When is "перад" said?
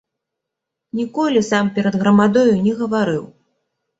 1.77-1.99